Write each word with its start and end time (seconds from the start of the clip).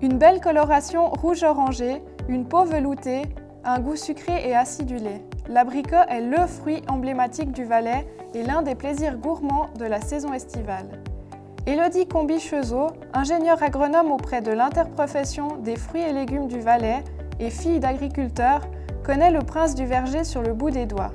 Une 0.00 0.16
belle 0.16 0.40
coloration 0.40 1.10
rouge-orangé, 1.10 2.04
une 2.28 2.46
peau 2.46 2.64
veloutée, 2.64 3.22
un 3.64 3.80
goût 3.80 3.96
sucré 3.96 4.48
et 4.48 4.54
acidulé. 4.54 5.24
L'abricot 5.48 6.06
est 6.08 6.20
le 6.20 6.46
fruit 6.46 6.82
emblématique 6.88 7.50
du 7.50 7.64
Valais 7.64 8.06
et 8.32 8.44
l'un 8.44 8.62
des 8.62 8.76
plaisirs 8.76 9.18
gourmands 9.18 9.70
de 9.76 9.84
la 9.84 10.00
saison 10.00 10.32
estivale. 10.32 11.02
Élodie 11.66 12.06
Combi-Chezot, 12.06 12.92
ingénieure 13.12 13.60
agronome 13.60 14.12
auprès 14.12 14.40
de 14.40 14.52
l'interprofession 14.52 15.56
des 15.56 15.74
fruits 15.74 16.02
et 16.02 16.12
légumes 16.12 16.46
du 16.46 16.60
Valais 16.60 17.02
et 17.40 17.50
fille 17.50 17.80
d'agriculteur, 17.80 18.60
connaît 19.02 19.32
le 19.32 19.40
prince 19.40 19.74
du 19.74 19.84
verger 19.84 20.22
sur 20.22 20.42
le 20.42 20.52
bout 20.52 20.70
des 20.70 20.86
doigts. 20.86 21.10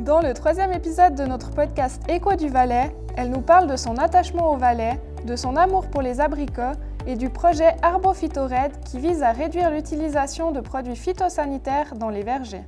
Dans 0.00 0.20
le 0.20 0.34
troisième 0.34 0.72
épisode 0.72 1.14
de 1.14 1.24
notre 1.24 1.52
podcast 1.52 2.02
Écho 2.08 2.34
du 2.34 2.48
Valais, 2.48 2.90
elle 3.16 3.30
nous 3.30 3.42
parle 3.42 3.68
de 3.68 3.76
son 3.76 3.96
attachement 3.96 4.50
au 4.52 4.56
Valais, 4.56 4.98
de 5.24 5.36
son 5.36 5.54
amour 5.54 5.86
pour 5.86 6.02
les 6.02 6.20
abricots 6.20 6.74
et 7.08 7.16
du 7.16 7.30
projet 7.30 7.74
ArboPhytoRed 7.80 8.84
qui 8.84 8.98
vise 8.98 9.22
à 9.22 9.32
réduire 9.32 9.70
l'utilisation 9.70 10.52
de 10.52 10.60
produits 10.60 10.94
phytosanitaires 10.94 11.94
dans 11.94 12.10
les 12.10 12.22
vergers. 12.22 12.64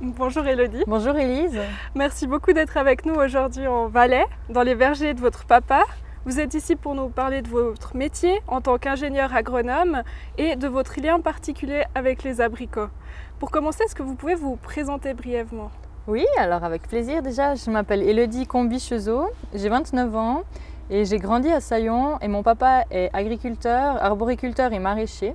Bonjour 0.00 0.46
Elodie. 0.46 0.84
Bonjour 0.86 1.16
Elise. 1.16 1.60
Merci 1.96 2.28
beaucoup 2.28 2.52
d'être 2.52 2.76
avec 2.76 3.04
nous 3.04 3.14
aujourd'hui 3.14 3.66
en 3.66 3.88
Valais, 3.88 4.26
dans 4.48 4.62
les 4.62 4.76
vergers 4.76 5.12
de 5.12 5.20
votre 5.20 5.44
papa. 5.44 5.82
Vous 6.26 6.38
êtes 6.38 6.52
ici 6.52 6.76
pour 6.76 6.94
nous 6.94 7.08
parler 7.08 7.40
de 7.40 7.48
votre 7.48 7.96
métier 7.96 8.42
en 8.46 8.60
tant 8.60 8.76
qu'ingénieur 8.76 9.34
agronome 9.34 10.02
et 10.36 10.54
de 10.54 10.68
votre 10.68 11.00
lien 11.00 11.18
particulier 11.18 11.84
avec 11.94 12.24
les 12.24 12.42
abricots. 12.42 12.88
Pour 13.38 13.50
commencer, 13.50 13.84
est-ce 13.84 13.94
que 13.94 14.02
vous 14.02 14.16
pouvez 14.16 14.34
vous 14.34 14.56
présenter 14.56 15.14
brièvement? 15.14 15.70
Oui, 16.06 16.26
alors 16.36 16.62
avec 16.62 16.82
plaisir. 16.82 17.22
Déjà, 17.22 17.54
je 17.54 17.70
m'appelle 17.70 18.02
Elodie 18.02 18.46
Combi-Chezot, 18.46 19.30
j'ai 19.54 19.70
29 19.70 20.14
ans 20.14 20.42
et 20.90 21.06
j'ai 21.06 21.16
grandi 21.16 21.48
à 21.48 21.60
Saillon 21.62 22.18
et 22.20 22.28
mon 22.28 22.42
papa 22.42 22.84
est 22.90 23.08
agriculteur, 23.14 23.96
arboriculteur 24.04 24.74
et 24.74 24.78
maraîcher. 24.78 25.34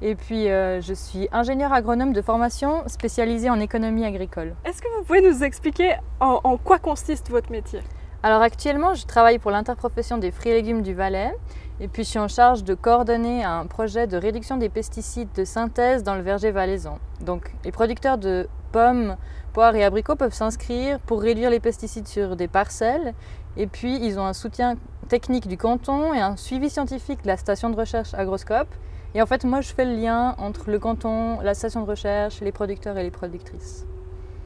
Et 0.00 0.14
puis, 0.14 0.48
euh, 0.48 0.80
je 0.80 0.94
suis 0.94 1.28
ingénieur 1.32 1.70
agronome 1.74 2.14
de 2.14 2.22
formation 2.22 2.82
spécialisée 2.86 3.50
en 3.50 3.60
économie 3.60 4.06
agricole. 4.06 4.54
Est-ce 4.64 4.80
que 4.80 4.88
vous 4.96 5.04
pouvez 5.04 5.20
nous 5.20 5.44
expliquer 5.44 5.96
en 6.20 6.56
quoi 6.56 6.78
consiste 6.78 7.28
votre 7.28 7.52
métier? 7.52 7.80
Alors 8.24 8.40
actuellement, 8.40 8.94
je 8.94 9.04
travaille 9.04 9.38
pour 9.38 9.50
l'interprofession 9.50 10.16
des 10.16 10.30
fruits 10.30 10.52
et 10.52 10.54
légumes 10.54 10.80
du 10.80 10.94
Valais 10.94 11.30
et 11.78 11.88
puis 11.88 12.04
je 12.04 12.08
suis 12.08 12.18
en 12.18 12.26
charge 12.26 12.64
de 12.64 12.72
coordonner 12.72 13.44
un 13.44 13.66
projet 13.66 14.06
de 14.06 14.16
réduction 14.16 14.56
des 14.56 14.70
pesticides 14.70 15.28
de 15.36 15.44
synthèse 15.44 16.02
dans 16.02 16.14
le 16.14 16.22
verger 16.22 16.50
valaisan. 16.50 16.98
Donc 17.20 17.52
les 17.66 17.70
producteurs 17.70 18.16
de 18.16 18.48
pommes, 18.72 19.18
poires 19.52 19.76
et 19.76 19.84
abricots 19.84 20.16
peuvent 20.16 20.32
s'inscrire 20.32 21.00
pour 21.00 21.20
réduire 21.20 21.50
les 21.50 21.60
pesticides 21.60 22.08
sur 22.08 22.34
des 22.34 22.48
parcelles 22.48 23.12
et 23.58 23.66
puis 23.66 23.94
ils 24.02 24.18
ont 24.18 24.24
un 24.24 24.32
soutien 24.32 24.76
technique 25.10 25.46
du 25.46 25.58
canton 25.58 26.14
et 26.14 26.20
un 26.20 26.38
suivi 26.38 26.70
scientifique 26.70 27.24
de 27.24 27.28
la 27.28 27.36
station 27.36 27.68
de 27.68 27.76
recherche 27.76 28.14
Agroscope. 28.14 28.74
Et 29.14 29.20
en 29.20 29.26
fait, 29.26 29.44
moi, 29.44 29.60
je 29.60 29.68
fais 29.68 29.84
le 29.84 29.96
lien 29.96 30.34
entre 30.38 30.70
le 30.70 30.78
canton, 30.78 31.40
la 31.42 31.52
station 31.52 31.82
de 31.82 31.90
recherche, 31.90 32.40
les 32.40 32.52
producteurs 32.52 32.96
et 32.96 33.02
les 33.02 33.10
productrices. 33.10 33.84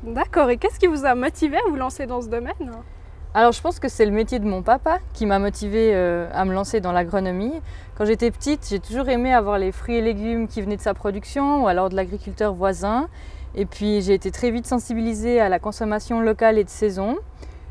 D'accord. 0.02 0.50
Et 0.50 0.56
qu'est-ce 0.56 0.80
qui 0.80 0.88
vous 0.88 1.04
a 1.04 1.14
motivé 1.14 1.58
à 1.58 1.70
vous 1.70 1.76
lancer 1.76 2.06
dans 2.06 2.20
ce 2.20 2.28
domaine? 2.28 2.72
Alors 3.34 3.52
je 3.52 3.60
pense 3.60 3.78
que 3.78 3.88
c'est 3.88 4.06
le 4.06 4.10
métier 4.10 4.38
de 4.38 4.46
mon 4.46 4.62
papa 4.62 4.98
qui 5.12 5.26
m'a 5.26 5.38
motivé 5.38 5.90
euh, 5.94 6.28
à 6.32 6.44
me 6.46 6.54
lancer 6.54 6.80
dans 6.80 6.92
l'agronomie. 6.92 7.52
Quand 7.96 8.06
j'étais 8.06 8.30
petite, 8.30 8.66
j'ai 8.68 8.80
toujours 8.80 9.08
aimé 9.08 9.34
avoir 9.34 9.58
les 9.58 9.70
fruits 9.70 9.96
et 9.96 10.00
légumes 10.00 10.48
qui 10.48 10.62
venaient 10.62 10.78
de 10.78 10.82
sa 10.82 10.94
production 10.94 11.62
ou 11.64 11.68
alors 11.68 11.90
de 11.90 11.96
l'agriculteur 11.96 12.54
voisin. 12.54 13.08
Et 13.54 13.66
puis 13.66 14.00
j'ai 14.00 14.14
été 14.14 14.30
très 14.30 14.50
vite 14.50 14.66
sensibilisée 14.66 15.40
à 15.40 15.50
la 15.50 15.58
consommation 15.58 16.20
locale 16.20 16.58
et 16.58 16.64
de 16.64 16.70
saison. 16.70 17.16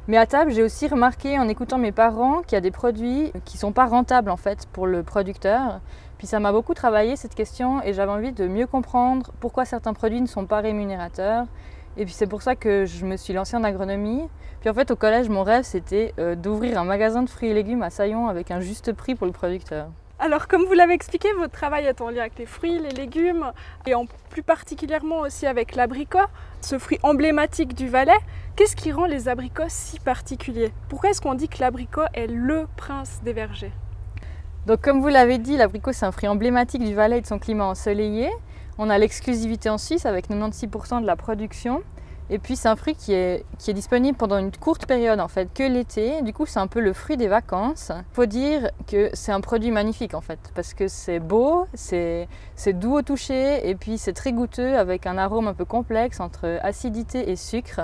Mais 0.07 0.17
à 0.17 0.25
table, 0.25 0.51
j'ai 0.51 0.63
aussi 0.63 0.87
remarqué 0.87 1.37
en 1.39 1.49
écoutant 1.49 1.77
mes 1.77 1.91
parents 1.91 2.41
qu'il 2.43 2.53
y 2.53 2.57
a 2.57 2.61
des 2.61 2.71
produits 2.71 3.33
qui 3.43 3.57
ne 3.57 3.59
sont 3.59 3.71
pas 3.73 3.87
rentables 3.87 4.29
en 4.29 4.37
fait 4.37 4.67
pour 4.71 4.85
le 4.85 5.01
producteur. 5.01 5.81
Puis 6.17 6.27
ça 6.27 6.39
m'a 6.39 6.51
beaucoup 6.51 6.75
travaillé 6.75 7.15
cette 7.15 7.35
question 7.35 7.81
et 7.83 7.93
j'avais 7.93 8.11
envie 8.11 8.31
de 8.31 8.47
mieux 8.47 8.67
comprendre 8.67 9.31
pourquoi 9.39 9.65
certains 9.65 9.93
produits 9.93 10.21
ne 10.21 10.27
sont 10.27 10.45
pas 10.45 10.61
rémunérateurs 10.61 11.45
et 11.97 12.05
puis 12.05 12.13
c'est 12.13 12.27
pour 12.27 12.41
ça 12.41 12.55
que 12.55 12.85
je 12.85 13.05
me 13.05 13.17
suis 13.17 13.33
lancée 13.33 13.57
en 13.57 13.63
agronomie. 13.63 14.23
Puis 14.61 14.69
en 14.69 14.73
fait 14.73 14.91
au 14.91 14.95
collège, 14.95 15.29
mon 15.29 15.43
rêve 15.43 15.63
c'était 15.63 16.13
euh, 16.19 16.35
d'ouvrir 16.35 16.79
un 16.79 16.83
magasin 16.83 17.23
de 17.23 17.29
fruits 17.29 17.49
et 17.49 17.53
légumes 17.53 17.83
à 17.83 17.89
Saillon 17.89 18.27
avec 18.27 18.51
un 18.51 18.59
juste 18.59 18.93
prix 18.93 19.15
pour 19.15 19.25
le 19.25 19.33
producteur. 19.33 19.87
Alors 20.19 20.47
comme 20.47 20.63
vous 20.65 20.73
l'avez 20.73 20.93
expliqué, 20.93 21.27
votre 21.37 21.53
travail 21.53 21.85
est 21.85 22.01
en 22.01 22.09
lien 22.09 22.21
avec 22.21 22.39
les 22.39 22.47
fruits, 22.47 22.79
les 22.79 22.89
légumes 22.89 23.51
et 23.85 23.93
en 23.93 24.05
plus 24.29 24.41
particulièrement 24.41 25.19
aussi 25.19 25.45
avec 25.45 25.75
l'abricot, 25.75 26.25
ce 26.61 26.79
fruit 26.79 26.99
emblématique 27.03 27.75
du 27.75 27.87
Valais. 27.87 28.17
Qu'est-ce 28.55 28.75
qui 28.75 28.91
rend 28.91 29.05
les 29.05 29.27
abricots 29.27 29.63
si 29.67 29.99
particuliers? 29.99 30.71
Pourquoi 30.89 31.11
est-ce 31.11 31.21
qu'on 31.21 31.35
dit 31.35 31.47
que 31.47 31.59
l'abricot 31.59 32.05
est 32.15 32.25
le 32.25 32.65
prince 32.77 33.21
des 33.23 33.33
vergers? 33.33 33.71
Donc 34.65 34.81
comme 34.81 35.01
vous 35.01 35.07
l'avez 35.07 35.37
dit, 35.37 35.55
l'abricot 35.55 35.91
c'est 35.93 36.05
un 36.05 36.11
fruit 36.11 36.27
emblématique 36.27 36.83
du 36.83 36.95
Valais 36.95 37.19
et 37.19 37.21
de 37.21 37.27
son 37.27 37.37
climat 37.37 37.65
ensoleillé. 37.65 38.29
On 38.77 38.89
a 38.89 38.97
l'exclusivité 38.97 39.69
en 39.69 39.77
Suisse 39.77 40.05
avec 40.05 40.29
96% 40.29 41.01
de 41.01 41.07
la 41.07 41.15
production. 41.15 41.81
Et 42.29 42.39
puis 42.39 42.57
c'est 42.57 42.67
un 42.67 42.75
fruit 42.75 42.93
qui 42.93 43.13
est, 43.13 43.45
qui 43.57 43.71
est 43.71 43.73
disponible 43.73 44.17
pendant 44.17 44.37
une 44.37 44.51
courte 44.51 44.85
période 44.85 45.21
en 45.21 45.29
fait, 45.29 45.49
que 45.53 45.63
l'été. 45.63 46.21
Du 46.23 46.33
coup 46.33 46.45
c'est 46.45 46.59
un 46.59 46.67
peu 46.67 46.81
le 46.81 46.91
fruit 46.91 47.15
des 47.15 47.29
vacances. 47.29 47.91
Faut 48.11 48.25
dire 48.25 48.69
que 48.85 49.09
c'est 49.13 49.31
un 49.31 49.39
produit 49.39 49.71
magnifique 49.71 50.13
en 50.13 50.19
fait, 50.19 50.39
parce 50.53 50.73
que 50.73 50.89
c'est 50.89 51.19
beau, 51.19 51.67
c'est 51.73 52.27
doux 52.73 52.97
au 52.97 53.01
toucher, 53.01 53.67
et 53.69 53.75
puis 53.75 53.97
c'est 53.97 54.11
très 54.11 54.33
goûteux 54.33 54.77
avec 54.77 55.05
un 55.07 55.17
arôme 55.17 55.47
un 55.47 55.53
peu 55.53 55.65
complexe 55.65 56.19
entre 56.19 56.59
acidité 56.63 57.31
et 57.31 57.37
sucre. 57.37 57.79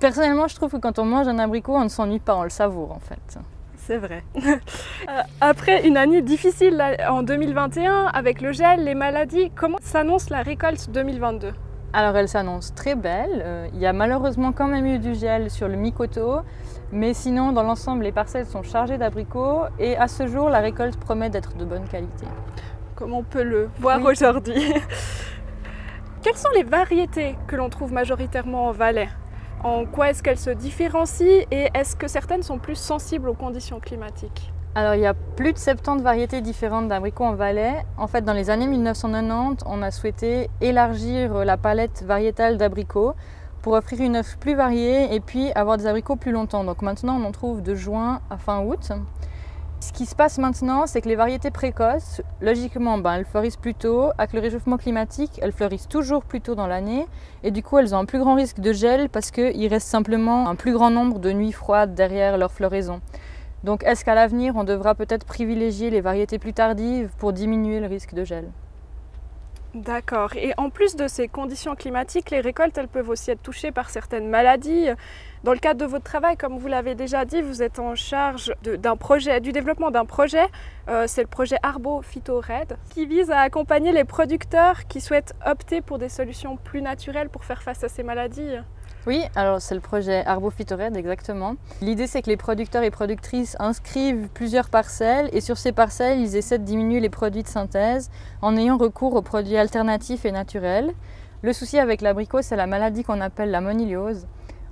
Personnellement 0.00 0.48
je 0.48 0.56
trouve 0.56 0.72
que 0.72 0.78
quand 0.78 0.98
on 0.98 1.04
mange 1.04 1.28
un 1.28 1.38
abricot 1.38 1.76
on 1.76 1.84
ne 1.84 1.88
s'ennuie 1.88 2.18
pas, 2.18 2.34
on 2.34 2.42
le 2.42 2.50
savoure 2.50 2.90
en 2.90 3.00
fait. 3.00 3.38
C'est 3.86 3.98
vrai. 3.98 4.24
Euh, 5.10 5.20
après 5.42 5.86
une 5.86 5.98
année 5.98 6.22
difficile 6.22 6.82
en 7.06 7.22
2021 7.22 8.06
avec 8.06 8.40
le 8.40 8.52
gel, 8.52 8.82
les 8.82 8.94
maladies, 8.94 9.50
comment 9.54 9.76
s'annonce 9.82 10.30
la 10.30 10.40
récolte 10.40 10.88
2022 10.90 11.52
alors 11.92 12.16
elle 12.16 12.26
s'annonce 12.28 12.74
très 12.74 12.96
belle. 12.96 13.42
Euh, 13.44 13.68
il 13.72 13.78
y 13.78 13.86
a 13.86 13.92
malheureusement 13.92 14.50
quand 14.50 14.66
même 14.66 14.84
eu 14.84 14.98
du 14.98 15.14
gel 15.14 15.48
sur 15.48 15.68
le 15.68 15.76
mi-coteau, 15.76 16.40
mais 16.90 17.14
sinon 17.14 17.52
dans 17.52 17.62
l'ensemble 17.62 18.02
les 18.02 18.10
parcelles 18.10 18.46
sont 18.46 18.64
chargées 18.64 18.98
d'abricots 18.98 19.66
et 19.78 19.96
à 19.96 20.08
ce 20.08 20.26
jour 20.26 20.48
la 20.48 20.58
récolte 20.58 20.96
promet 20.96 21.30
d'être 21.30 21.56
de 21.56 21.64
bonne 21.64 21.86
qualité. 21.86 22.26
Comme 22.96 23.12
on 23.12 23.22
peut 23.22 23.44
le 23.44 23.68
voir 23.78 24.02
aujourd'hui. 24.02 24.72
Quelles 26.22 26.36
sont 26.36 26.50
les 26.54 26.64
variétés 26.64 27.36
que 27.46 27.54
l'on 27.54 27.68
trouve 27.68 27.92
majoritairement 27.92 28.66
en 28.68 28.72
Valais? 28.72 29.10
En 29.64 29.86
quoi 29.86 30.10
est-ce 30.10 30.22
qu'elles 30.22 30.38
se 30.38 30.50
différencient 30.50 31.46
et 31.50 31.68
est-ce 31.74 31.96
que 31.96 32.06
certaines 32.06 32.42
sont 32.42 32.58
plus 32.58 32.76
sensibles 32.76 33.28
aux 33.28 33.34
conditions 33.34 33.80
climatiques 33.80 34.52
alors 34.76 34.96
il 34.96 35.02
y 35.02 35.06
a 35.06 35.14
plus 35.14 35.52
de 35.52 35.58
70 35.58 36.02
variétés 36.02 36.40
différentes 36.40 36.88
d'abricots 36.88 37.22
en 37.22 37.34
Valais. 37.34 37.84
En 37.96 38.08
fait, 38.08 38.22
dans 38.22 38.32
les 38.32 38.50
années 38.50 38.66
1990, 38.66 39.62
on 39.66 39.82
a 39.82 39.92
souhaité 39.92 40.50
élargir 40.60 41.44
la 41.44 41.56
palette 41.56 42.02
variétale 42.02 42.56
d'abricots 42.56 43.14
pour 43.62 43.74
offrir 43.74 44.00
une 44.00 44.16
offre 44.16 44.36
plus 44.36 44.56
variée 44.56 45.14
et 45.14 45.20
puis 45.20 45.52
avoir 45.52 45.76
des 45.76 45.86
abricots 45.86 46.16
plus 46.16 46.32
longtemps. 46.32 46.64
Donc 46.64 46.82
maintenant, 46.82 47.20
on 47.20 47.24
en 47.24 47.30
trouve 47.30 47.62
de 47.62 47.76
juin 47.76 48.20
à 48.30 48.36
fin 48.36 48.64
août. 48.64 48.90
Ce 49.80 49.92
qui 49.92 50.06
se 50.06 50.14
passe 50.14 50.38
maintenant, 50.38 50.86
c'est 50.86 51.02
que 51.02 51.08
les 51.08 51.14
variétés 51.14 51.50
précoces, 51.50 52.22
logiquement, 52.40 52.98
ben, 52.98 53.14
elles 53.14 53.24
fleurissent 53.26 53.56
plus 53.58 53.74
tôt. 53.74 54.10
Avec 54.16 54.32
le 54.32 54.40
réchauffement 54.40 54.78
climatique, 54.78 55.38
elles 55.42 55.52
fleurissent 55.52 55.88
toujours 55.88 56.24
plus 56.24 56.40
tôt 56.40 56.54
dans 56.54 56.66
l'année. 56.66 57.06
Et 57.42 57.50
du 57.50 57.62
coup, 57.62 57.78
elles 57.78 57.94
ont 57.94 57.98
un 57.98 58.04
plus 58.06 58.18
grand 58.18 58.34
risque 58.34 58.60
de 58.60 58.72
gel 58.72 59.08
parce 59.10 59.30
qu'il 59.30 59.66
reste 59.68 59.86
simplement 59.86 60.48
un 60.48 60.54
plus 60.54 60.72
grand 60.72 60.90
nombre 60.90 61.18
de 61.18 61.32
nuits 61.32 61.52
froides 61.52 61.94
derrière 61.94 62.38
leur 62.38 62.50
floraison. 62.50 63.00
Donc 63.62 63.82
est-ce 63.84 64.04
qu'à 64.04 64.14
l'avenir, 64.14 64.56
on 64.56 64.64
devra 64.64 64.94
peut-être 64.94 65.24
privilégier 65.24 65.90
les 65.90 66.02
variétés 66.02 66.38
plus 66.38 66.52
tardives 66.52 67.10
pour 67.18 67.32
diminuer 67.32 67.80
le 67.80 67.86
risque 67.86 68.14
de 68.14 68.24
gel? 68.24 68.50
D'accord. 69.74 70.36
Et 70.36 70.52
en 70.56 70.70
plus 70.70 70.94
de 70.94 71.08
ces 71.08 71.28
conditions 71.28 71.74
climatiques, 71.74 72.30
les 72.30 72.40
récoltes, 72.40 72.78
elles 72.78 72.88
peuvent 72.88 73.08
aussi 73.08 73.32
être 73.32 73.42
touchées 73.42 73.72
par 73.72 73.90
certaines 73.90 74.28
maladies. 74.28 74.88
Dans 75.44 75.52
le 75.52 75.58
cadre 75.58 75.78
de 75.78 75.84
votre 75.84 76.04
travail, 76.04 76.38
comme 76.38 76.56
vous 76.56 76.68
l'avez 76.68 76.94
déjà 76.94 77.26
dit, 77.26 77.42
vous 77.42 77.62
êtes 77.62 77.78
en 77.78 77.94
charge 77.94 78.54
d'un 78.62 78.96
projet, 78.96 79.42
du 79.42 79.52
développement 79.52 79.90
d'un 79.90 80.06
projet. 80.06 80.46
Euh, 80.88 81.04
c'est 81.06 81.20
le 81.20 81.28
projet 81.28 81.58
Arbo 81.62 82.00
Phyto 82.00 82.40
Red, 82.40 82.78
qui 82.94 83.04
vise 83.04 83.30
à 83.30 83.40
accompagner 83.40 83.92
les 83.92 84.04
producteurs 84.04 84.86
qui 84.86 85.02
souhaitent 85.02 85.34
opter 85.44 85.82
pour 85.82 85.98
des 85.98 86.08
solutions 86.08 86.56
plus 86.56 86.80
naturelles 86.80 87.28
pour 87.28 87.44
faire 87.44 87.62
face 87.62 87.84
à 87.84 87.90
ces 87.90 88.02
maladies. 88.02 88.54
Oui, 89.06 89.22
alors 89.36 89.60
c'est 89.60 89.74
le 89.74 89.82
projet 89.82 90.24
Arbo 90.24 90.48
Red 90.48 90.96
exactement. 90.96 91.56
L'idée 91.82 92.06
c'est 92.06 92.22
que 92.22 92.30
les 92.30 92.38
producteurs 92.38 92.82
et 92.82 92.90
productrices 92.90 93.54
inscrivent 93.58 94.28
plusieurs 94.32 94.70
parcelles 94.70 95.28
et 95.34 95.42
sur 95.42 95.58
ces 95.58 95.72
parcelles 95.72 96.20
ils 96.20 96.36
essaient 96.36 96.58
de 96.58 96.64
diminuer 96.64 97.00
les 97.00 97.10
produits 97.10 97.42
de 97.42 97.48
synthèse 97.48 98.10
en 98.40 98.56
ayant 98.56 98.78
recours 98.78 99.14
aux 99.14 99.20
produits 99.20 99.58
alternatifs 99.58 100.24
et 100.24 100.32
naturels. 100.32 100.94
Le 101.42 101.52
souci 101.52 101.78
avec 101.78 102.00
l'abricot 102.00 102.40
c'est 102.40 102.56
la 102.56 102.66
maladie 102.66 103.04
qu'on 103.04 103.20
appelle 103.20 103.50
la 103.50 103.60
moniliose. 103.60 104.26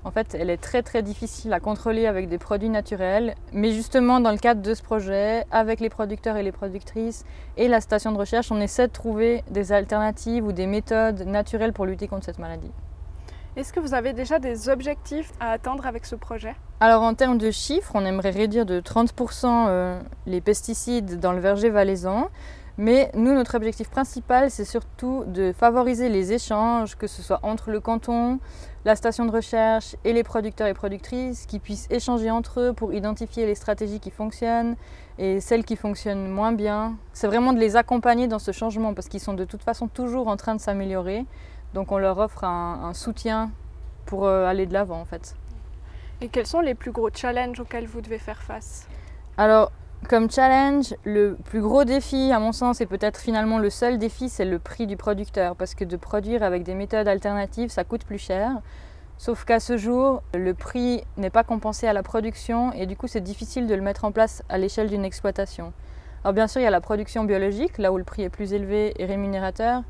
En 0.04 0.10
fait, 0.10 0.34
elle 0.38 0.50
est 0.50 0.56
très 0.56 0.82
très 0.82 1.02
difficile 1.02 1.52
à 1.52 1.60
contrôler 1.60 2.06
avec 2.06 2.28
des 2.28 2.38
produits 2.38 2.68
naturels. 2.68 3.36
Mais 3.52 3.70
justement, 3.70 4.18
dans 4.18 4.32
le 4.32 4.38
cadre 4.38 4.60
de 4.60 4.74
ce 4.74 4.82
projet, 4.82 5.44
avec 5.52 5.78
les 5.78 5.90
producteurs 5.90 6.36
et 6.36 6.42
les 6.42 6.50
productrices 6.50 7.24
et 7.56 7.68
la 7.68 7.80
station 7.80 8.10
de 8.10 8.18
recherche, 8.18 8.50
on 8.50 8.60
essaie 8.60 8.88
de 8.88 8.92
trouver 8.92 9.44
des 9.50 9.72
alternatives 9.72 10.44
ou 10.44 10.50
des 10.50 10.66
méthodes 10.66 11.22
naturelles 11.22 11.72
pour 11.72 11.86
lutter 11.86 12.08
contre 12.08 12.24
cette 12.24 12.40
maladie. 12.40 12.72
Est-ce 13.54 13.72
que 13.72 13.80
vous 13.80 13.94
avez 13.94 14.12
déjà 14.12 14.38
des 14.38 14.70
objectifs 14.70 15.30
à 15.38 15.50
atteindre 15.52 15.86
avec 15.86 16.06
ce 16.06 16.16
projet? 16.16 16.54
Alors 16.80 17.02
en 17.02 17.14
termes 17.14 17.38
de 17.38 17.50
chiffres, 17.50 17.92
on 17.94 18.04
aimerait 18.04 18.30
réduire 18.30 18.66
de 18.66 18.80
30% 18.80 19.66
euh, 19.68 20.00
les 20.26 20.40
pesticides 20.40 21.20
dans 21.20 21.32
le 21.32 21.38
verger 21.38 21.68
valaisan. 21.68 22.28
Mais 22.78 23.10
nous, 23.14 23.34
notre 23.34 23.54
objectif 23.54 23.90
principal, 23.90 24.50
c'est 24.50 24.64
surtout 24.64 25.24
de 25.26 25.52
favoriser 25.52 26.08
les 26.08 26.32
échanges, 26.32 26.96
que 26.96 27.06
ce 27.06 27.20
soit 27.20 27.40
entre 27.42 27.70
le 27.70 27.80
canton, 27.80 28.38
la 28.86 28.96
station 28.96 29.26
de 29.26 29.30
recherche 29.30 29.94
et 30.04 30.12
les 30.14 30.22
producteurs 30.22 30.66
et 30.66 30.74
productrices, 30.74 31.44
qui 31.44 31.58
puissent 31.58 31.86
échanger 31.90 32.30
entre 32.30 32.60
eux 32.60 32.72
pour 32.72 32.94
identifier 32.94 33.44
les 33.44 33.54
stratégies 33.54 34.00
qui 34.00 34.10
fonctionnent 34.10 34.76
et 35.18 35.40
celles 35.40 35.64
qui 35.64 35.76
fonctionnent 35.76 36.28
moins 36.28 36.52
bien. 36.52 36.96
C'est 37.12 37.26
vraiment 37.26 37.52
de 37.52 37.58
les 37.58 37.76
accompagner 37.76 38.26
dans 38.26 38.38
ce 38.38 38.52
changement, 38.52 38.94
parce 38.94 39.08
qu'ils 39.08 39.20
sont 39.20 39.34
de 39.34 39.44
toute 39.44 39.62
façon 39.62 39.86
toujours 39.86 40.28
en 40.28 40.36
train 40.36 40.54
de 40.54 40.60
s'améliorer. 40.60 41.26
Donc 41.74 41.92
on 41.92 41.98
leur 41.98 42.18
offre 42.18 42.44
un, 42.44 42.92
soutien 42.94 43.50
pour 44.06 44.26
euh, 44.26 44.46
aller 44.46 44.66
de 44.66 44.72
l'avant 44.72 45.00
en 45.00 45.04
fait. 45.04 45.36
Et 46.20 46.28
quels 46.28 46.46
sont 46.46 46.60
les 46.60 46.74
plus 46.74 46.90
gros 46.90 47.10
challenges 47.12 47.60
auxquels 47.60 47.86
vous 47.86 48.00
devez 48.00 48.18
faire 48.18 48.42
face? 48.42 48.86
Alors 49.36 49.72
comme 50.08 50.30
challenge, 50.30 50.94
le 51.04 51.36
plus 51.44 51.60
gros 51.60 51.84
défi, 51.84 52.32
à 52.32 52.38
mon 52.38 52.52
sens, 52.52 52.80
et 52.80 52.86
peut-être 52.86 53.20
finalement 53.20 53.58
le 53.58 53.70
seul 53.70 53.98
défi, 53.98 54.28
c'est 54.28 54.44
le 54.44 54.58
prix 54.58 54.86
du 54.86 54.96
producteur. 54.96 55.56
Parce 55.56 55.74
que 55.74 55.84
de 55.84 55.96
produire 55.96 56.42
avec 56.42 56.62
des 56.62 56.74
méthodes 56.74 57.08
alternatives, 57.08 57.70
ça 57.70 57.84
coûte 57.84 58.04
plus 58.04 58.18
cher. 58.18 58.60
Sauf 59.18 59.44
qu'à 59.44 59.60
ce 59.60 59.76
jour, 59.76 60.22
le 60.34 60.52
prix 60.52 61.04
n'est 61.16 61.30
pas 61.30 61.44
compensé 61.44 61.86
à 61.86 61.92
la 61.92 62.02
production 62.02 62.72
et 62.72 62.86
du 62.86 62.96
coup, 62.96 63.06
c'est 63.06 63.20
difficile 63.20 63.68
de 63.68 63.74
le 63.74 63.82
mettre 63.82 64.04
en 64.04 64.10
place 64.10 64.42
à 64.48 64.58
l'échelle 64.58 64.88
d'une 64.88 65.04
exploitation. 65.04 65.72
Alors 66.24 66.34
bien 66.34 66.48
sûr, 66.48 66.60
il 66.60 66.64
y 66.64 66.66
a 66.66 66.70
la 66.70 66.80
production 66.80 67.22
biologique, 67.22 67.78
là 67.78 67.92
où 67.92 67.98
le 67.98 68.04
prix 68.04 68.22
est 68.22 68.30
plus 68.30 68.52
élevé 68.52 68.94
et 68.96 69.04
rémunérateur, 69.04 69.82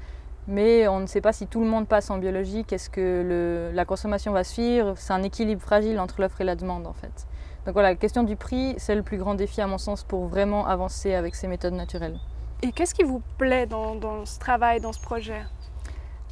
mais 0.48 0.86
on 0.88 1.00
ne 1.00 1.06
sait 1.06 1.22
pas 1.22 1.32
si 1.32 1.46
tout 1.46 1.60
le 1.60 1.66
monde 1.66 1.86
passe 1.88 2.10
en 2.10 2.18
biologique, 2.18 2.72
est-ce 2.72 2.90
que 2.90 3.70
la 3.72 3.84
consommation 3.86 4.32
va 4.32 4.44
suivre? 4.44 4.94
C'est 4.96 5.12
un 5.14 5.22
équilibre 5.22 5.62
fragile 5.62 5.98
entre 5.98 6.20
l'offre 6.20 6.40
et 6.42 6.44
la 6.44 6.56
demande 6.56 6.86
en 6.86 6.92
fait. 6.92 7.26
Donc 7.64 7.74
voilà, 7.74 7.90
la 7.90 7.94
question 7.94 8.24
du 8.24 8.34
prix, 8.34 8.74
c'est 8.78 8.94
le 8.94 9.02
plus 9.02 9.18
grand 9.18 9.34
défi 9.34 9.60
à 9.60 9.68
mon 9.68 9.78
sens 9.78 10.02
pour 10.02 10.26
vraiment 10.26 10.66
avancer 10.66 11.14
avec 11.14 11.36
ces 11.36 11.46
méthodes 11.46 11.74
naturelles. 11.74 12.18
Et 12.62 12.72
qu'est-ce 12.72 12.94
qui 12.94 13.04
vous 13.04 13.22
plaît 13.38 13.66
dans, 13.66 14.24
ce 14.24 14.38
travail, 14.38 14.80
dans 14.80 14.92
ce 14.92 15.00
projet? 15.00 15.42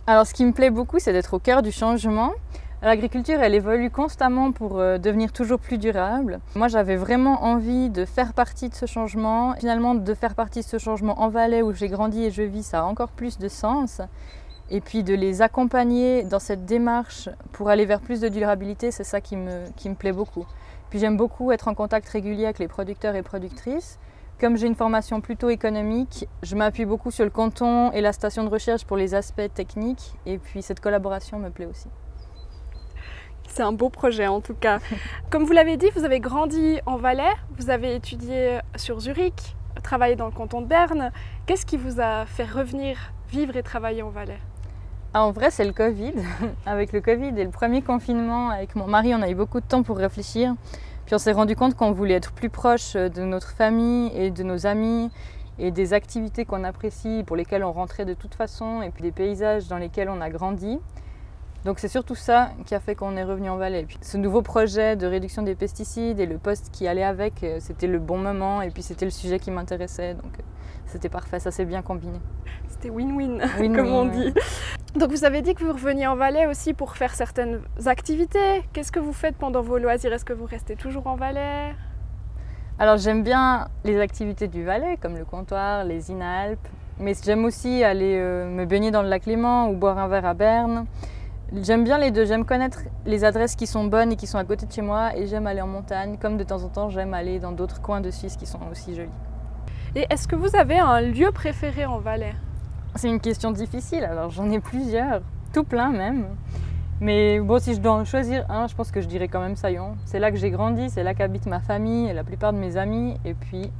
Alors 0.07 0.27
ce 0.27 0.35
qui 0.35 0.45
me 0.45 0.53
plaît 0.53 0.71
beaucoup, 0.71 0.99
c'est 0.99 1.13
d'être 1.13 1.35
au 1.35 1.39
cœur 1.39 1.63
du 1.63 1.71
changement. 1.71 2.33
L'agriculture, 2.83 3.41
elle 3.41 3.55
évolue 3.55 3.91
constamment 3.91 4.53
pour 4.53 4.79
euh, 4.79 4.97
devenir 4.97 5.33
toujours 5.33 5.61
plus 5.61 5.77
durable. 5.77 6.41
Moi, 6.55 6.67
j'avais 6.69 6.97
vraiment 6.97 7.45
envie 7.45 7.91
de 7.91 8.07
faire 8.07 8.33
partie 8.33 8.71
de 8.71 8.75
ce 8.75 8.87
changement. 8.87 9.55
Finalement, 9.59 9.95
de 9.95 10.15
faire 10.15 10.35
partie 10.35 10.61
de 10.61 10.65
ce 10.65 10.79
changement 10.79 11.21
en 11.21 11.29
Valais 11.29 11.61
où 11.61 11.75
j'ai 11.75 11.89
grandi 11.89 12.25
et 12.25 12.31
je 12.31 12.43
vis, 12.43 12.63
ça 12.63 12.81
a 12.81 12.85
encore 12.85 13.11
plus 13.11 13.39
de 13.39 13.49
sens. 13.49 14.01
Et 14.71 14.81
puis 14.81 15.03
de 15.03 15.15
les 15.15 15.43
accompagner 15.43 16.23
dans 16.23 16.39
cette 16.39 16.65
démarche 16.65 17.29
pour 17.53 17.71
aller 17.71 17.87
vers 17.87 18.01
plus 18.01 18.21
de 18.21 18.29
durabilité, 18.29 18.93
c'est 18.93 19.05
ça 19.05 19.21
qui 19.21 19.37
me, 19.37 19.65
qui 19.77 19.89
me 19.89 19.97
plaît 19.97 20.13
beaucoup. 20.13 20.47
Puis 20.91 20.99
j'aime 20.99 21.17
beaucoup 21.17 21.51
être 21.51 21.69
en 21.69 21.75
contact 21.75 22.09
régulier 22.09 22.45
avec 22.45 22.59
les 22.59 22.69
producteurs 22.69 23.15
et 23.17 23.23
productrices. 23.23 23.99
Comme 24.41 24.57
j'ai 24.57 24.67
une 24.67 24.75
formation 24.75 25.21
plutôt 25.21 25.51
économique, 25.51 26.27
je 26.43 26.57
m'appuie 26.57 26.85
beaucoup 26.85 27.11
sur 27.11 27.25
le 27.25 27.31
canton 27.31 27.93
et 27.93 28.01
la 28.01 28.13
station 28.13 28.43
de 28.43 28.49
recherche 28.49 28.85
pour 28.85 28.97
les 28.97 29.15
aspects 29.15 29.53
techniques. 29.53 30.15
Et 30.25 30.39
puis 30.39 30.63
cette 30.63 30.81
collaboration 30.81 31.39
me 31.39 31.51
plaît 31.51 31.67
aussi. 31.67 31.89
C'est 33.49 33.63
un 33.63 33.73
beau 33.73 33.89
projet 33.89 34.29
en 34.29 34.41
tout 34.41 34.55
cas. 34.55 34.79
Comme 35.31 35.45
vous 35.45 35.53
l'avez 35.53 35.77
dit, 35.77 35.91
vous 35.95 36.05
avez 36.05 36.21
grandi 36.21 36.81
en 36.87 36.97
Valais, 36.97 37.35
vous 37.59 37.71
avez 37.71 37.95
étudié 37.97 38.61
sur 38.77 39.01
Zurich, 39.01 39.57
travaillé 39.83 40.17
dans 40.17 40.27
le 40.27 40.33
canton 40.33 40.61
de 40.61 40.67
Berne. 40.67 41.11
Qu'est-ce 41.47 41.67
qui 41.67 41.77
vous 41.77 42.01
a 42.01 42.25
fait 42.25 42.45
revenir 42.45 43.13
vivre 43.29 43.57
et 43.57 43.63
travailler 43.63 44.03
en 44.03 44.11
Valais? 44.11 44.39
Ah, 45.13 45.25
en 45.25 45.33
vrai, 45.33 45.51
c'est 45.51 45.65
le 45.65 45.73
Covid. 45.73 46.15
avec 46.67 46.93
le 46.93 47.01
Covid 47.01 47.33
et 47.37 47.45
le 47.45 47.51
premier 47.51 47.83
confinement, 47.83 48.51
avec 48.51 48.77
mon 48.77 48.87
mari, 48.87 49.13
on 49.15 49.23
a 49.23 49.29
eu 49.29 49.35
beaucoup 49.35 49.61
de 49.61 49.67
temps 49.67 49.83
pour 49.83 49.99
réfléchir. 49.99 50.55
Puis 51.07 51.15
on 51.17 51.19
s'est 51.19 51.33
rendu 51.33 51.57
compte 51.57 51.75
qu'on 51.75 51.91
voulait 51.91 52.15
être 52.15 52.31
plus 52.31 52.51
proche 52.51 52.95
de 52.95 53.23
notre 53.23 53.51
famille 53.51 54.13
et 54.15 54.31
de 54.31 54.45
nos 54.45 54.67
amis 54.67 55.11
et 55.59 55.73
des 55.73 55.93
activités 55.93 56.45
qu'on 56.45 56.63
apprécie, 56.63 57.25
pour 57.27 57.37
lesquelles 57.37 57.65
on 57.65 57.73
rentrait 57.73 58.05
de 58.05 58.15
toute 58.15 58.35
façon, 58.35 58.83
et 58.83 58.91
puis 58.91 59.03
des 59.03 59.13
paysages 59.13 59.67
dans 59.67 59.79
lesquels 59.79 60.09
on 60.09 60.21
a 60.21 60.31
grandi. 60.31 60.79
Donc 61.65 61.79
c'est 61.79 61.89
surtout 61.89 62.15
ça 62.15 62.53
qui 62.65 62.75
a 62.75 62.81
fait 62.81 62.95
qu'on 62.95 63.17
est 63.17 63.25
revenu 63.25 63.51
en 63.51 63.57
Valais. 63.57 63.85
puis, 63.85 63.99
ce 64.01 64.17
nouveau 64.17 64.41
projet 64.41 64.97
de 64.97 65.07
réduction 65.07 65.43
des 65.43 65.55
pesticides 65.55 66.19
et 66.19 66.25
le 66.25 66.39
poste 66.39 66.71
qui 66.73 66.89
allait 66.89 67.05
avec, 67.05 67.45
euh, 67.45 67.59
c'était 67.61 67.87
le 67.87 67.99
bon 67.99 68.17
moment 68.17 68.63
et 68.63 68.71
puis 68.71 68.83
c'était 68.83 69.05
le 69.05 69.11
sujet 69.11 69.39
qui 69.39 69.51
m'intéressait. 69.51 70.15
Donc 70.15 70.39
euh, 70.39 70.43
c'était 70.87 71.11
parfait, 71.11 71.39
ça 71.39 71.51
s'est 71.51 71.67
bien 71.67 71.83
combiné. 71.83 72.19
C'était 72.69 72.89
win-win, 72.89 73.41
comme 73.75 73.93
on 73.93 74.07
dit. 74.07 74.33
Donc 74.97 75.13
vous 75.13 75.25
avez 75.25 75.41
dit 75.41 75.55
que 75.55 75.63
vous 75.63 75.73
reveniez 75.73 76.09
en 76.09 76.17
Valais 76.17 76.47
aussi 76.47 76.75
pour 76.75 76.97
faire 76.97 77.15
certaines 77.15 77.61
activités. 77.87 78.65
Qu'est-ce 78.73 78.91
que 78.91 78.99
vous 78.99 79.13
faites 79.13 79.37
pendant 79.37 79.63
vos 79.63 79.79
loisirs? 79.79 80.13
Est-ce 80.13 80.25
que 80.25 80.33
vous 80.33 80.47
restez 80.47 80.75
toujours 80.75 81.07
en 81.07 81.15
Valais? 81.15 81.77
Alors 82.77 82.97
j'aime 82.97 83.23
bien 83.23 83.69
les 83.85 84.01
activités 84.01 84.49
du 84.49 84.65
Valais, 84.65 84.97
comme 85.01 85.17
le 85.17 85.25
comptoir, 85.25 85.85
les 85.85 86.11
Inalpes. 86.11 86.67
Mais 86.99 87.13
j'aime 87.25 87.45
aussi 87.45 87.85
aller 87.85 88.17
euh, 88.19 88.51
me 88.51 88.65
baigner 88.65 88.91
dans 88.91 89.03
le 89.03 89.09
lac 89.09 89.27
Léman 89.27 89.69
ou 89.71 89.77
boire 89.77 89.97
un 89.97 90.09
verre 90.09 90.27
à 90.27 90.35
Berne. 90.35 90.87
J'aime 91.63 91.85
bien 91.85 91.99
les 91.99 92.11
deux. 92.11 92.25
J'aime 92.25 92.45
connaître 92.45 92.81
les 93.07 93.23
adresses 93.23 93.55
qui 93.55 93.69
sont 93.69 93.85
bonnes 93.85 94.11
et 94.13 94.17
qui 94.17 94.27
sont 94.27 94.39
à 94.39 94.45
côté 94.45 94.67
de 94.67 94.73
chez 94.73 94.83
moi. 94.83 95.17
Et 95.17 95.29
j'aime 95.29 95.47
aller 95.47 95.61
en 95.61 95.69
montagne, 95.69 96.17
comme 96.21 96.37
de 96.37 96.43
temps 96.43 96.65
en 96.65 96.69
temps 96.69 96.91
j'aime 96.91 97.15
aller 97.15 97.39
dans 97.39 97.53
d'autres 97.53 97.81
coins 97.81 98.01
de 98.01 98.11
Suisse 98.11 98.37
qui 98.37 98.47
sont 98.47 98.61
aussi 98.73 98.97
jolis. 98.97 99.09
Et 99.95 100.07
est-ce 100.11 100.27
que 100.27 100.35
vous 100.35 100.57
avez 100.57 100.81
un 100.81 101.01
lieu 101.01 101.31
préféré 101.31 101.87
en 101.87 101.99
Valais? 101.99 102.35
C'est 102.95 103.09
une 103.09 103.21
question 103.21 103.53
difficile, 103.53 104.05
alors 104.05 104.31
j'en 104.31 104.51
ai 104.51 104.61
plusieurs, 104.61 105.23
tout 105.53 105.65
plein 105.65 105.91
même. 105.91 106.27
Mais 107.01 107.41
bon, 107.41 107.59
si 107.59 107.75
je 107.75 107.81
dois 107.81 107.93
en 107.93 108.05
choisir 108.05 108.45
un, 108.51 108.67
je 108.67 108.75
pense 108.75 108.91
que 108.91 109.01
je 109.01 109.07
dirais 109.07 109.29
quand 109.29 109.41
même 109.41 109.57
Saillon. 109.57 109.97
C'est 110.05 110.19
là 110.19 110.31
que 110.31 110.37
j'ai 110.37 110.51
grandi, 110.51 110.91
c'est 110.91 111.03
là 111.03 111.15
qu'habite 111.15 111.47
ma 111.47 111.61
famille 111.61 112.09
et 112.09 112.13
la 112.13 112.25
plupart 112.25 112.53
de 112.53 112.59
mes 112.59 112.77
amis. 112.77 113.17
Et 113.25 113.33
puis, 113.33 113.71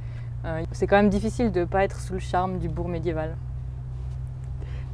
euh, 0.43 0.63
c'est 0.71 0.87
quand 0.87 0.95
même 0.95 1.09
difficile 1.09 1.51
de 1.51 1.59
ne 1.59 1.65
pas 1.65 1.83
être 1.83 1.99
sous 1.99 2.13
le 2.13 2.19
charme 2.19 2.57
du 2.57 2.67
bourg 2.67 2.87
médiéval. 2.87 3.35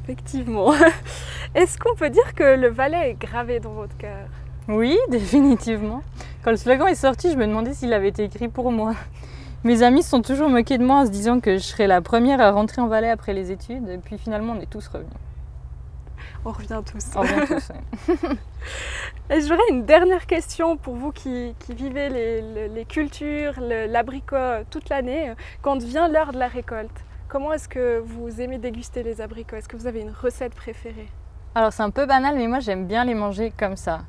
Effectivement. 0.03 0.73
Est-ce 1.55 1.77
qu'on 1.77 1.95
peut 1.95 2.09
dire 2.09 2.33
que 2.35 2.57
le 2.59 2.67
Valais 2.67 3.11
est 3.11 3.13
gravé 3.13 3.61
dans 3.61 3.71
votre 3.71 3.95
cœur? 3.95 4.27
Oui, 4.67 4.97
définitivement. 5.09 6.01
Quand 6.43 6.51
le 6.51 6.57
slogan 6.57 6.87
est 6.89 6.95
sorti, 6.95 7.31
je 7.31 7.37
me 7.37 7.47
demandais 7.47 7.73
s'il 7.73 7.93
avait 7.93 8.09
été 8.09 8.25
écrit 8.25 8.49
pour 8.49 8.73
moi. 8.73 8.93
Mes 9.67 9.83
amis 9.83 10.01
se 10.01 10.11
sont 10.11 10.21
toujours 10.21 10.47
moqués 10.47 10.77
de 10.77 10.85
moi 10.85 11.01
en 11.01 11.05
se 11.05 11.11
disant 11.11 11.41
que 11.41 11.57
je 11.57 11.61
serais 11.61 11.87
la 11.87 11.99
première 11.99 12.39
à 12.39 12.51
rentrer 12.51 12.81
en 12.81 12.87
Valais 12.87 13.09
après 13.09 13.33
les 13.33 13.51
études. 13.51 13.89
Et 13.89 13.97
puis 13.97 14.17
finalement, 14.17 14.53
on 14.57 14.61
est 14.61 14.69
tous 14.69 14.87
revenus. 14.87 15.11
On 16.45 16.51
revient 16.51 16.81
tous. 16.89 17.03
On 17.17 17.19
revient 17.19 17.45
tous, 17.45 17.71
Et 19.29 19.41
j'aurais 19.41 19.69
une 19.69 19.85
dernière 19.85 20.25
question 20.25 20.77
pour 20.77 20.95
vous 20.95 21.11
qui, 21.11 21.53
vivez 21.67 22.07
les, 22.69 22.85
cultures, 22.85 23.59
l'abricot 23.59 24.63
toute 24.71 24.87
l'année. 24.87 25.33
Quand 25.61 25.77
vient 25.83 26.07
l'heure 26.07 26.31
de 26.31 26.39
la 26.39 26.47
récolte, 26.47 27.03
comment 27.27 27.51
est-ce 27.51 27.67
que 27.67 27.99
vous 27.99 28.39
aimez 28.39 28.59
déguster 28.59 29.03
les 29.03 29.19
abricots? 29.19 29.57
Est-ce 29.57 29.67
que 29.67 29.75
vous 29.75 29.87
avez 29.87 29.99
une 29.99 30.13
recette 30.17 30.55
préférée? 30.55 31.09
Alors 31.55 31.73
c'est 31.73 31.83
un 31.83 31.89
peu 31.89 32.05
banal, 32.05 32.37
mais 32.37 32.47
moi 32.47 32.61
j'aime 32.61 32.87
bien 32.87 33.03
les 33.03 33.15
manger 33.15 33.51
comme 33.59 33.75
ça. 33.75 33.99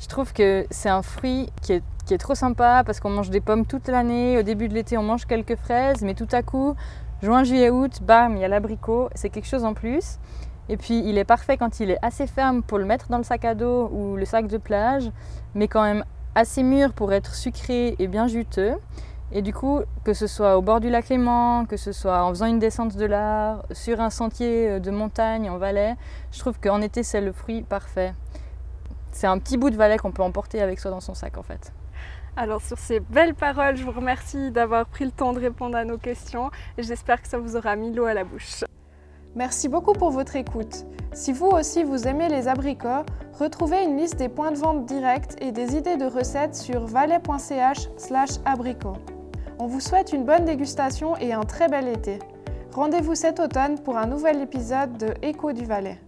Je 0.00 0.06
trouve 0.06 0.32
que 0.32 0.66
c'est 0.70 0.88
un 0.88 1.02
fruit 1.02 1.50
qui 1.62 1.72
est 1.72 2.18
trop 2.18 2.34
sympa 2.34 2.82
parce 2.84 3.00
qu'on 3.00 3.10
mange 3.10 3.30
des 3.30 3.40
pommes 3.40 3.64
toute 3.64 3.88
l'année. 3.88 4.38
Au 4.38 4.42
début 4.42 4.68
de 4.68 4.74
l'été, 4.74 4.98
on 4.98 5.02
mange 5.02 5.26
quelques 5.26 5.56
fraises, 5.56 6.02
mais 6.02 6.14
tout 6.14 6.28
à 6.32 6.42
coup, 6.42 6.74
juin, 7.22 7.44
juillet, 7.44 7.70
août, 7.70 8.00
bam, 8.02 8.36
il 8.36 8.40
y 8.40 8.44
a 8.44 8.48
l'abricot. 8.48 9.08
C'est 9.14 9.30
quelque 9.30 9.46
chose 9.46 9.64
en 9.64 9.72
plus. 9.72 10.18
Et 10.68 10.76
puis, 10.76 11.02
il 11.04 11.18
est 11.18 11.24
parfait 11.24 11.56
quand 11.56 11.80
il 11.80 11.90
est 11.90 11.98
assez 12.02 12.26
ferme 12.26 12.62
pour 12.62 12.78
le 12.78 12.84
mettre 12.84 13.08
dans 13.08 13.18
le 13.18 13.24
sac 13.24 13.44
à 13.44 13.54
dos 13.54 13.88
ou 13.92 14.16
le 14.16 14.24
sac 14.24 14.46
de 14.46 14.58
plage, 14.58 15.10
mais 15.54 15.68
quand 15.68 15.82
même 15.82 16.04
assez 16.34 16.62
mûr 16.62 16.92
pour 16.92 17.12
être 17.12 17.34
sucré 17.34 17.94
et 17.98 18.06
bien 18.08 18.26
juteux. 18.26 18.74
Et 19.32 19.42
du 19.42 19.52
coup, 19.52 19.80
que 20.04 20.12
ce 20.12 20.26
soit 20.26 20.56
au 20.56 20.62
bord 20.62 20.80
du 20.80 20.90
lac 20.90 21.08
Léman, 21.08 21.66
que 21.66 21.76
ce 21.76 21.92
soit 21.92 22.22
en 22.24 22.30
faisant 22.30 22.46
une 22.46 22.58
descente 22.58 22.96
de 22.96 23.04
l'art, 23.04 23.64
sur 23.72 24.00
un 24.00 24.10
sentier 24.10 24.80
de 24.80 24.90
montagne 24.90 25.50
en 25.50 25.58
Valais, 25.58 25.96
je 26.32 26.38
trouve 26.38 26.58
qu'en 26.60 26.80
été, 26.80 27.02
c'est 27.02 27.20
le 27.20 27.32
fruit 27.32 27.62
parfait. 27.62 28.14
C'est 29.14 29.28
un 29.28 29.38
petit 29.38 29.56
bout 29.56 29.70
de 29.70 29.76
Valais 29.76 29.96
qu'on 29.96 30.10
peut 30.10 30.24
emporter 30.24 30.60
avec 30.60 30.80
soi 30.80 30.90
dans 30.90 31.00
son 31.00 31.14
sac 31.14 31.38
en 31.38 31.44
fait. 31.44 31.72
Alors 32.36 32.60
sur 32.60 32.78
ces 32.78 32.98
belles 32.98 33.36
paroles, 33.36 33.76
je 33.76 33.84
vous 33.84 33.92
remercie 33.92 34.50
d'avoir 34.50 34.86
pris 34.86 35.04
le 35.04 35.12
temps 35.12 35.32
de 35.32 35.38
répondre 35.38 35.76
à 35.76 35.84
nos 35.84 35.98
questions 35.98 36.50
et 36.76 36.82
j'espère 36.82 37.22
que 37.22 37.28
ça 37.28 37.38
vous 37.38 37.54
aura 37.54 37.76
mis 37.76 37.92
l'eau 37.92 38.06
à 38.06 38.14
la 38.14 38.24
bouche. 38.24 38.64
Merci 39.36 39.68
beaucoup 39.68 39.92
pour 39.92 40.10
votre 40.10 40.34
écoute. 40.34 40.84
Si 41.12 41.32
vous 41.32 41.46
aussi 41.46 41.84
vous 41.84 42.08
aimez 42.08 42.28
les 42.28 42.48
abricots, 42.48 43.04
retrouvez 43.38 43.84
une 43.84 43.96
liste 43.96 44.16
des 44.16 44.28
points 44.28 44.50
de 44.50 44.58
vente 44.58 44.84
directs 44.84 45.40
et 45.40 45.52
des 45.52 45.76
idées 45.76 45.96
de 45.96 46.06
recettes 46.06 46.56
sur 46.56 46.84
valais.ch/abricots. 46.84 48.98
On 49.60 49.66
vous 49.66 49.80
souhaite 49.80 50.12
une 50.12 50.24
bonne 50.24 50.44
dégustation 50.44 51.16
et 51.18 51.32
un 51.32 51.44
très 51.44 51.68
bel 51.68 51.86
été. 51.86 52.18
Rendez-vous 52.72 53.14
cet 53.14 53.38
automne 53.38 53.78
pour 53.78 53.96
un 53.96 54.06
nouvel 54.06 54.40
épisode 54.40 54.98
de 54.98 55.14
Écho 55.22 55.52
du 55.52 55.64
Valais. 55.64 56.00